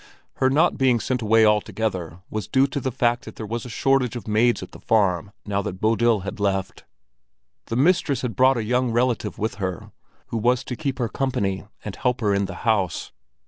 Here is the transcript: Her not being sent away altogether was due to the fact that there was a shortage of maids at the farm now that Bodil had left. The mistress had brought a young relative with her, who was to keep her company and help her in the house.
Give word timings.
Her 0.37 0.49
not 0.49 0.79
being 0.79 0.99
sent 0.99 1.21
away 1.21 1.45
altogether 1.45 2.21
was 2.27 2.47
due 2.47 2.65
to 2.65 2.79
the 2.79 2.91
fact 2.91 3.23
that 3.25 3.35
there 3.35 3.45
was 3.45 3.65
a 3.67 3.69
shortage 3.69 4.15
of 4.15 4.27
maids 4.27 4.63
at 4.63 4.71
the 4.71 4.79
farm 4.79 5.31
now 5.45 5.61
that 5.61 5.79
Bodil 5.79 6.21
had 6.21 6.39
left. 6.39 6.85
The 7.67 7.75
mistress 7.75 8.21
had 8.23 8.35
brought 8.35 8.57
a 8.57 8.63
young 8.63 8.89
relative 8.89 9.37
with 9.37 9.57
her, 9.61 9.91
who 10.29 10.37
was 10.37 10.63
to 10.63 10.75
keep 10.75 10.97
her 10.97 11.07
company 11.07 11.67
and 11.85 11.95
help 11.95 12.21
her 12.21 12.33
in 12.33 12.45
the 12.45 12.55
house. 12.65 13.11